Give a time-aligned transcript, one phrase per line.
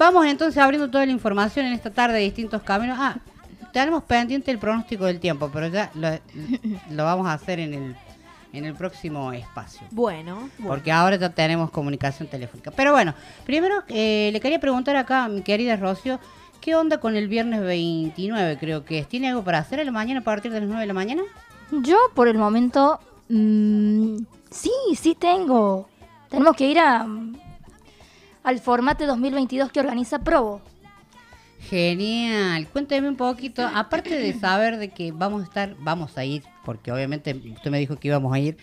[0.00, 2.96] Vamos entonces abriendo toda la información en esta tarde de distintos caminos.
[2.98, 3.18] Ah,
[3.70, 6.08] tenemos pendiente el pronóstico del tiempo, pero ya lo,
[6.90, 7.96] lo vamos a hacer en el,
[8.54, 9.86] en el próximo espacio.
[9.90, 10.68] Bueno, bueno.
[10.68, 12.70] Porque ahora ya tenemos comunicación telefónica.
[12.70, 13.12] Pero bueno,
[13.44, 16.18] primero eh, le quería preguntar acá a mi querida Rocio,
[16.62, 19.06] ¿qué onda con el viernes 29 creo que es?
[19.06, 21.22] ¿Tiene algo para hacer a la mañana a partir de las 9 de la mañana?
[21.72, 24.16] Yo por el momento, mm,
[24.50, 25.90] sí, sí tengo.
[26.30, 27.06] Tenemos que ir a,
[28.42, 30.60] al formato 2022 que organiza Provo.
[31.60, 36.42] Genial, cuénteme un poquito, aparte de saber de que vamos a estar, vamos a ir,
[36.64, 38.56] porque obviamente usted me dijo que íbamos a ir,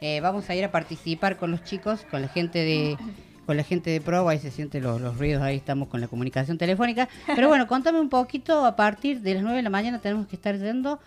[0.00, 2.98] eh, vamos a ir a participar con los chicos, con la gente de
[3.46, 6.06] con la gente de Provo, ahí se sienten los, los ruidos, ahí estamos con la
[6.06, 9.98] comunicación telefónica, pero bueno, contame un poquito, a partir de las 9 de la mañana
[9.98, 11.00] tenemos que estar yendo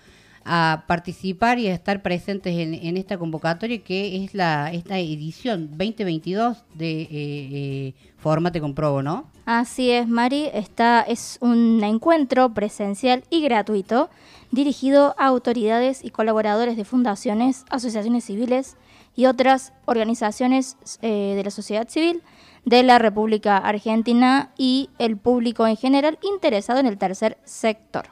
[0.45, 6.63] a participar y a estar presentes en, esta convocatoria que es la esta edición 2022
[6.73, 9.27] de eh, eh, Formate con Provo, ¿no?
[9.45, 10.49] Así es, Mari.
[10.53, 14.09] Esta es un encuentro presencial y gratuito
[14.51, 18.77] dirigido a autoridades y colaboradores de fundaciones, asociaciones civiles
[19.15, 22.21] y otras organizaciones eh, de la sociedad civil
[22.65, 28.05] de la República Argentina y el público en general interesado en el tercer sector.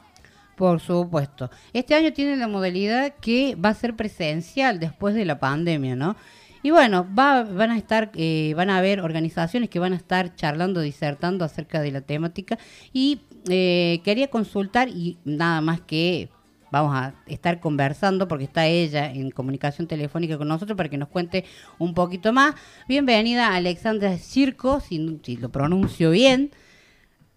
[0.56, 1.50] Por supuesto.
[1.72, 6.16] Este año tiene la modalidad que va a ser presencial después de la pandemia, ¿no?
[6.62, 10.36] Y bueno, va, van a estar, eh, van a haber organizaciones que van a estar
[10.36, 12.56] charlando, disertando acerca de la temática.
[12.92, 16.28] Y eh, quería consultar, y nada más que
[16.70, 21.08] vamos a estar conversando, porque está ella en comunicación telefónica con nosotros para que nos
[21.08, 21.44] cuente
[21.78, 22.54] un poquito más.
[22.88, 24.98] Bienvenida Alexandra Circo, si,
[25.36, 26.52] lo pronuncio bien.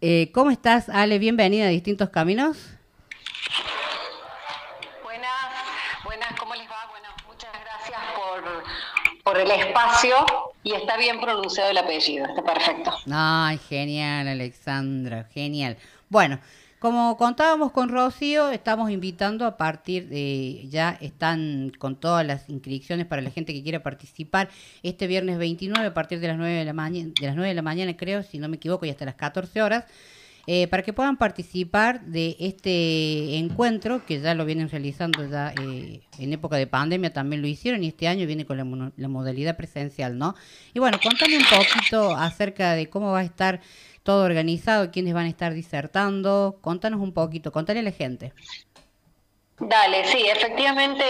[0.02, 1.18] Eh, ¿Cómo estás, Ale?
[1.18, 2.76] Bienvenida a Distintos Caminos.
[5.04, 5.30] Buenas,
[6.06, 6.88] buenas, ¿cómo les va?
[6.92, 10.16] Bueno, muchas gracias por, por el espacio
[10.64, 12.94] y está bien pronunciado el apellido, está perfecto.
[13.12, 15.78] Ay, genial, Alexandra, genial.
[16.10, 16.40] Bueno,
[16.78, 23.08] como contábamos con Rocío, estamos invitando a partir de, ya están con todas las inscripciones
[23.08, 24.50] para la gente que quiera participar
[24.84, 27.56] este viernes 29 a partir de las 9 de la, mañana, de las 9 de
[27.56, 29.86] la mañana, creo, si no me equivoco, y hasta las 14 horas.
[30.48, 36.02] Eh, para que puedan participar de este encuentro, que ya lo vienen realizando ya eh,
[36.20, 39.58] en época de pandemia, también lo hicieron, y este año viene con la, la modalidad
[39.58, 40.36] presencial, ¿no?
[40.74, 43.62] Y bueno, contame un poquito acerca de cómo va a estar
[44.04, 48.34] todo organizado, quiénes van a estar disertando, contanos un poquito, contale a la gente.
[49.58, 51.04] Dale, sí, efectivamente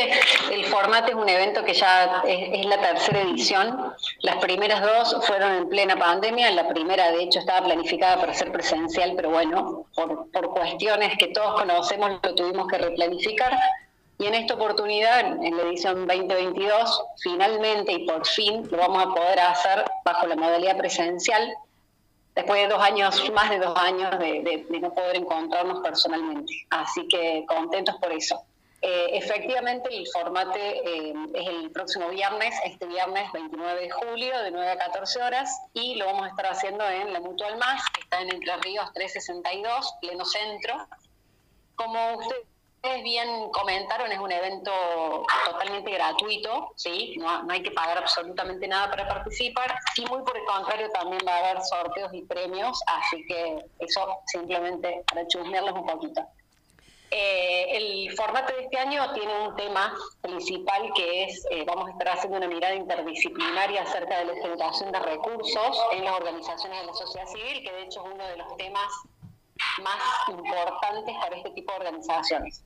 [0.52, 3.94] el formato es un evento que ya es, la tercera edición.
[4.22, 8.52] Las primeras dos fueron en plena pandemia, la primera de hecho estaba planificada para ser
[8.52, 13.58] presencial, pero bueno, por, por cuestiones que todos conocemos lo tuvimos que replanificar.
[14.20, 19.06] Y en esta oportunidad, en en la edición 2022, finalmente y por fin lo vamos
[19.06, 21.52] a poder hacer bajo la modalidad presencial,
[22.36, 26.54] después de dos años, más de dos años de, de- de no poder encontrarnos personalmente.
[26.70, 28.42] Así que contentos por eso.
[28.82, 34.52] Eh, efectivamente, el formato eh, es el próximo viernes, este viernes 29 de julio, de
[34.52, 38.02] 9 a 14 horas, y lo vamos a estar haciendo en la Mutual Más, que
[38.02, 40.88] está en Entre Ríos 362, pleno centro.
[41.76, 42.46] Como ustedes
[43.04, 44.72] bien comentaron, es un evento
[45.46, 47.16] totalmente gratuito, ¿sí?
[47.18, 51.22] No, no hay que pagar absolutamente nada para participar y muy por el contrario también
[51.28, 56.22] va a haber sorteos y premios, así que eso simplemente para chusmearlos un poquito.
[57.12, 61.92] Eh, el formato de este año tiene un tema principal que es, eh, vamos a
[61.92, 66.86] estar haciendo una mirada interdisciplinaria acerca de la generación de recursos en las organizaciones de
[66.88, 68.92] la sociedad civil, que de hecho es uno de los temas
[69.82, 72.64] más importantes para este tipo de organizaciones.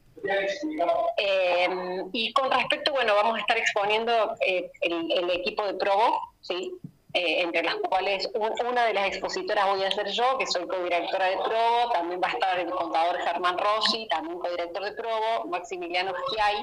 [1.18, 1.68] Eh,
[2.12, 6.74] y con respecto, bueno, vamos a estar exponiendo eh, el, equipo de Provo, ¿sí?
[7.14, 10.68] Eh, entre las cuales un- una de las expositoras voy a ser yo, que soy
[10.68, 15.46] codirectora de Provo, también va a estar el contador Germán Rossi, también codirector de Provo,
[15.48, 16.62] Maximiliano Schiai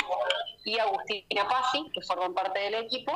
[0.65, 3.13] y Agustina Pazzi, que forman parte del equipo.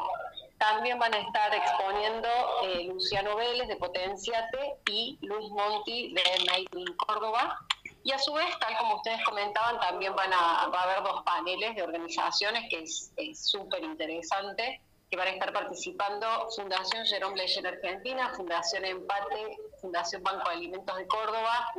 [0.60, 2.28] También van a estar exponiendo
[2.64, 7.58] eh, Luciano Vélez de Potenciate y Luis Monti de Made Córdoba.
[8.04, 11.22] Y a su vez, tal como ustedes comentaban, también van a, va a haber dos
[11.22, 13.10] paneles de organizaciones que es
[13.42, 20.46] súper interesante, que van a estar participando Fundación Jerome Leyen Argentina, Fundación Empate, Fundación Banco
[20.50, 21.72] de Alimentos de Córdoba,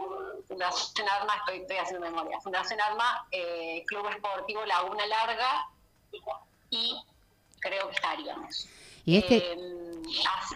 [0.48, 5.70] Fundación Arma, estoy, estoy haciendo memoria, Fundación Arma, eh, Club Esportivo Laguna Larga
[6.72, 7.00] y
[7.62, 8.68] creo que estaríamos.
[9.06, 9.56] Y este, Eh,
[10.30, 10.56] así-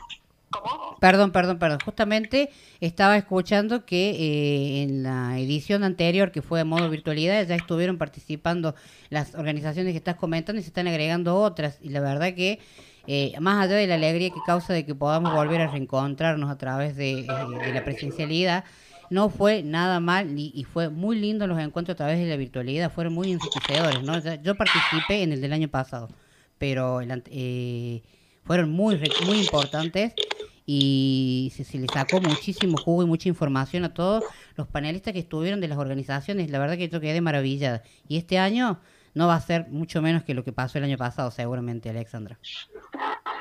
[0.50, 0.98] ¿Cómo?
[1.00, 1.80] Perdón, perdón, perdón.
[1.84, 2.50] Justamente
[2.80, 7.98] estaba escuchando que eh, en la edición anterior, que fue de modo virtualidad, ya estuvieron
[7.98, 8.76] participando
[9.10, 11.80] las organizaciones que estás comentando y se están agregando otras.
[11.82, 12.60] Y la verdad que
[13.08, 16.58] eh, más allá de la alegría que causa de que podamos volver a reencontrarnos a
[16.58, 18.64] través de, eh, la presencialidad,
[19.12, 22.92] no fue nada mal y, fue muy lindo los encuentros a través de la virtualidad,
[22.92, 24.02] fueron muy enriquecedores.
[24.02, 24.18] ¿no?
[24.42, 26.10] Yo participé en el del año pasado,
[26.66, 28.02] pero eh,
[28.44, 30.16] fueron muy, muy importantes
[30.66, 34.24] y se, se, le sacó muchísimo jugo y mucha información a todos
[34.56, 36.50] los panelistas que estuvieron de las organizaciones.
[36.50, 37.84] La verdad que yo quedé maravillada.
[38.08, 38.80] Y este año
[39.14, 42.40] no va a ser mucho menos que lo que pasó el año pasado, seguramente, Alexandra.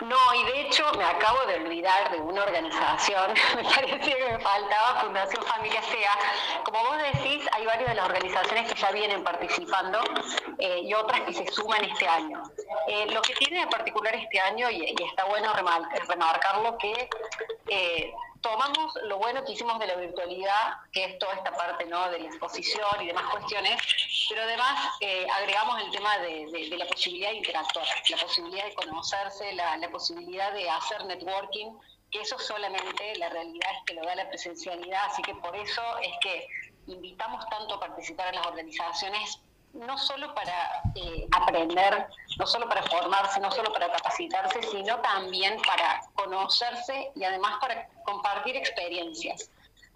[0.03, 4.39] No, y de hecho me acabo de olvidar de una organización, me parecía que me
[4.39, 6.63] faltaba Fundación Familia SEA.
[6.65, 10.01] Como vos decís, hay varias de las organizaciones que ya vienen participando
[10.59, 12.43] eh, y otras que se suman este año.
[12.89, 17.09] Eh, lo que tiene de particular este año, y, está bueno remarcarlo, que
[17.69, 22.11] eh, tomamos lo bueno que hicimos de la virtualidad, que es toda esta parte ¿no?
[22.11, 23.81] de la exposición y demás cuestiones,
[24.29, 29.53] pero además eh, agregamos el tema de, la posibilidad de interactuar, la posibilidad de conocerse,
[29.55, 31.73] la, la posibilidad de hacer networking,
[32.11, 35.83] que eso solamente la realidad es que lo da la presencialidad, así que por eso
[36.03, 36.47] es que
[36.87, 39.41] invitamos tanto a participar en las organizaciones
[39.75, 42.07] no solo para eh, aprender,
[42.39, 47.89] no solo para formarse, no solo para capacitarse, sino también para conocerse y además para
[48.05, 49.51] compartir experiencias.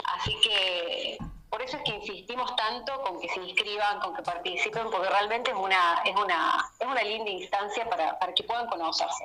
[0.05, 1.19] Así que
[1.51, 5.51] por eso es que insistimos tanto con que se inscriban, con que participen, porque realmente
[5.51, 9.25] es una, es una, es una linda instancia para, para que puedan conocerse.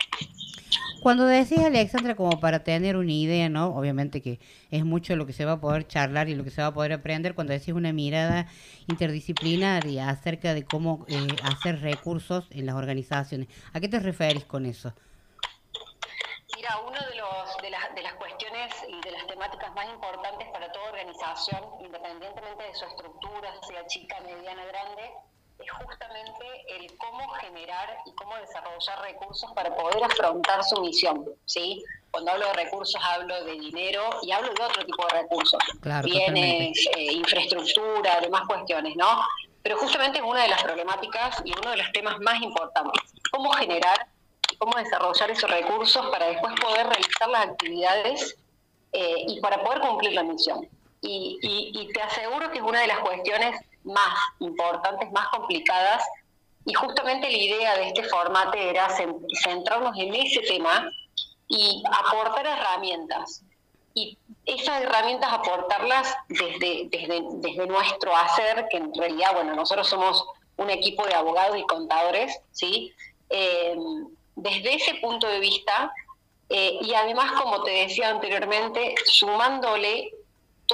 [1.02, 3.76] Cuando decís, Alexandra, como para tener una idea, ¿no?
[3.76, 4.40] Obviamente que
[4.72, 6.74] es mucho lo que se va a poder charlar y lo que se va a
[6.74, 8.48] poder aprender cuando decís una mirada
[8.88, 13.48] interdisciplinaria acerca de cómo eh, hacer recursos en las organizaciones.
[13.74, 14.94] ¿A qué te referís con eso?
[16.56, 17.16] Mira, una de,
[17.64, 22.64] de, las, de las cuestiones y de las temáticas más importantes para toda organización, independientemente
[22.64, 25.12] de su estructura, sea chica, mediana, grande,
[25.66, 31.84] es justamente el cómo generar y cómo desarrollar recursos para poder afrontar su misión, ¿sí?
[32.12, 35.60] Cuando hablo de recursos hablo de dinero y hablo de otro tipo de recursos,
[36.04, 39.26] bienes, eh, infraestructura, demás cuestiones, ¿no?
[39.62, 43.02] Pero justamente es una de las problemáticas y uno de los temas más importantes,
[43.32, 44.08] cómo generar
[44.52, 48.38] y cómo desarrollar esos recursos para después poder realizar las actividades
[48.92, 50.68] eh, y para poder cumplir la misión.
[51.06, 56.04] Y, y te aseguro que es una de las cuestiones más importantes, más complicadas.
[56.66, 58.88] Y justamente la idea de este formato era
[59.44, 60.90] centrarnos en ese tema
[61.48, 63.44] y aportar herramientas.
[63.94, 70.26] Y esas herramientas aportarlas desde, desde, nuestro hacer, que en realidad, bueno, nosotros somos
[70.58, 72.94] un equipo de abogados y contadores, ¿sí?
[73.30, 73.76] Eh,
[74.36, 75.94] desde ese punto de vista,
[76.50, 80.12] eh, y además, como te decía anteriormente, sumándole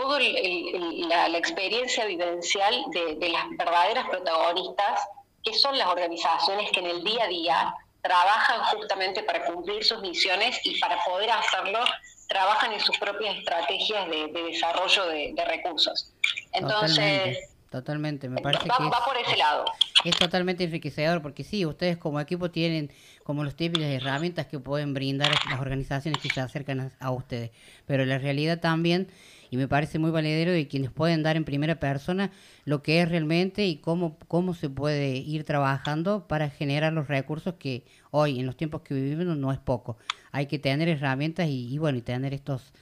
[0.01, 5.01] toda la, experiencia vivencial de, las verdaderas protagonistas,
[5.44, 10.00] que son las organizaciones que en el día a día trabajan justamente para cumplir sus
[10.01, 11.80] misiones y para poder hacerlo,
[12.28, 16.13] trabajan en sus propias estrategias de, desarrollo de, recursos.
[16.54, 16.98] Entonces...
[16.98, 19.66] Totalmente, me parece va, que va por ese lado.
[20.04, 22.92] Es totalmente enriquecedor porque sí, ustedes como equipo tienen
[23.24, 27.51] como los tipos de herramientas que pueden brindar las organizaciones que se acercan a ustedes,
[27.86, 29.10] pero la realidad también
[29.51, 32.31] y me parece muy valedero de quienes pueden dar en primera persona
[32.66, 37.56] lo que es realmente y cómo, cómo se puede ir trabajando para generar los recursos
[37.56, 39.98] que hoy, en los tiempos que vivimos, no es poco.
[40.31, 42.74] Hay que tener herramientas y, bueno, y tener estos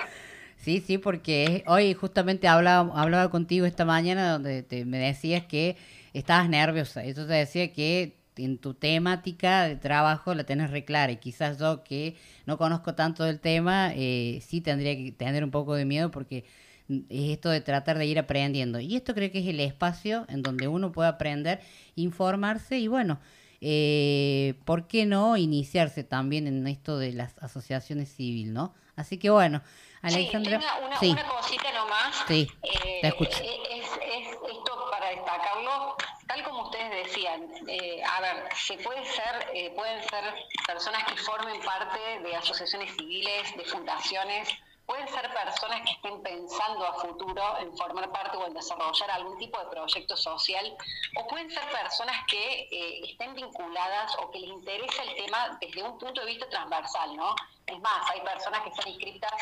[0.56, 5.76] Sí, sí, porque hoy justamente hablaba, hablaba contigo esta mañana donde te, me decías que
[6.12, 7.04] estabas nerviosa.
[7.04, 11.58] Eso te decía que en tu temática de trabajo la tenés re clara y quizás
[11.58, 15.84] yo que no conozco tanto del tema, eh, sí tendría que tener un poco de
[15.84, 16.44] miedo porque
[16.88, 18.80] es esto de tratar de ir aprendiendo.
[18.80, 21.60] Y esto creo que es el espacio en donde uno puede aprender,
[21.94, 23.20] informarse y bueno,
[23.60, 28.74] eh, ¿por qué no iniciarse también en esto de las asociaciones civiles, no?
[28.96, 29.62] Así que bueno,
[30.02, 30.60] Alexandra...
[30.98, 32.24] Sí, una, cosita nomás.
[32.26, 33.38] Sí, te eh, escucho.
[33.42, 39.72] Es, esto para destacarlo, tal como ustedes decían, eh, a ver, se puede ser, eh,
[39.74, 40.24] pueden ser
[40.66, 44.48] personas que formen parte de asociaciones civiles, de fundaciones,
[44.88, 49.36] pueden ser personas que estén pensando a futuro en formar parte o en desarrollar algún
[49.36, 50.76] tipo de proyecto social,
[51.14, 55.82] o pueden ser personas que eh, estén vinculadas o que les interesa el tema desde
[55.82, 57.34] un punto de vista transversal, ¿no?
[57.66, 59.32] Es más, hay personas que están inscritas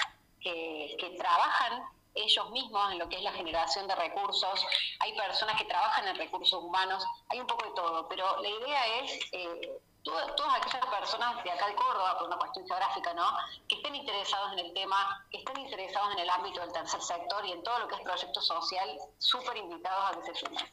[0.40, 1.84] que, trabajan
[2.14, 4.66] ellos mismos en lo que es la generación de recursos,
[4.98, 8.86] hay personas que trabajan en recursos humanos, hay un poco de todo, pero la idea
[8.98, 13.24] es eh, todas, aquellas personas de acá de Córdoba, por una cuestión geográfica, ¿no?
[13.68, 17.44] que estén interesados en el tema, que estén interesados en el ámbito del tercer sector
[17.44, 20.64] y en todo lo que es proyecto social, súper invitados a que se sumen.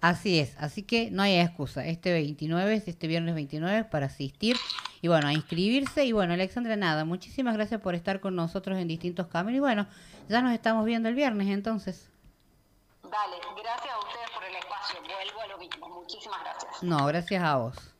[0.00, 1.84] Así es, así que no hay excusa.
[1.84, 4.56] Este 29 este viernes 29 para asistir
[5.00, 6.04] y bueno, a inscribirse.
[6.04, 9.58] Y bueno, Alexandra, nada, muchísimas gracias por estar con nosotros en distintos caminos.
[9.58, 9.86] Y bueno,
[10.28, 12.10] ya nos estamos viendo el viernes entonces.
[13.02, 15.00] Dale, gracias a ustedes por el espacio.
[15.02, 15.88] Vuelvo a lo mismo.
[15.88, 16.82] Muchísimas gracias.
[16.82, 17.91] No, gracias a vos.